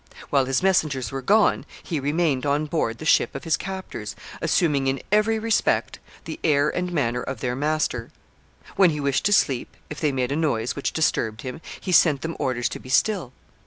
While 0.31 0.45
his 0.45 0.63
messengers 0.63 1.11
were 1.11 1.21
gone, 1.21 1.63
he 1.83 1.99
remained 1.99 2.43
on 2.43 2.65
board 2.65 2.97
the 2.97 3.05
ship 3.05 3.35
of 3.35 3.43
his 3.43 3.55
captors, 3.55 4.15
assuming 4.41 4.87
in 4.87 4.99
every 5.11 5.37
respect 5.37 5.99
the 6.25 6.39
air 6.43 6.69
and 6.71 6.91
manner 6.91 7.21
of 7.21 7.39
their 7.39 7.55
master. 7.55 8.09
When 8.75 8.89
he 8.89 8.99
wished 8.99 9.25
to 9.25 9.31
sleep, 9.31 9.77
if 9.91 9.99
they 9.99 10.11
made 10.11 10.31
a 10.31 10.35
noise 10.35 10.75
which 10.75 10.91
disturbed 10.91 11.43
him, 11.43 11.61
he 11.79 11.91
sent 11.91 12.21
them 12.21 12.35
orders 12.39 12.67
to 12.69 12.79
be 12.79 12.89
still. 12.89 13.31